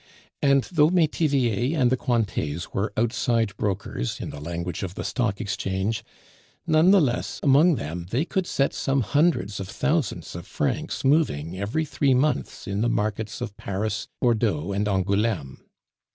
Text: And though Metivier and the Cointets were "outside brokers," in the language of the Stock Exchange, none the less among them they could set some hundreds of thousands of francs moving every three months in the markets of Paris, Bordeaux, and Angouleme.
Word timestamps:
And 0.41 0.63
though 0.71 0.89
Metivier 0.89 1.77
and 1.79 1.91
the 1.91 1.95
Cointets 1.95 2.73
were 2.73 2.91
"outside 2.97 3.55
brokers," 3.55 4.19
in 4.19 4.31
the 4.31 4.39
language 4.41 4.81
of 4.81 4.95
the 4.95 5.03
Stock 5.03 5.39
Exchange, 5.39 6.03
none 6.65 6.89
the 6.89 6.99
less 6.99 7.39
among 7.43 7.75
them 7.75 8.07
they 8.09 8.25
could 8.25 8.47
set 8.47 8.73
some 8.73 9.01
hundreds 9.01 9.59
of 9.59 9.67
thousands 9.69 10.33
of 10.35 10.47
francs 10.47 11.05
moving 11.05 11.55
every 11.55 11.85
three 11.85 12.15
months 12.15 12.65
in 12.65 12.81
the 12.81 12.89
markets 12.89 13.41
of 13.41 13.55
Paris, 13.57 14.07
Bordeaux, 14.19 14.71
and 14.73 14.87
Angouleme. 14.87 15.59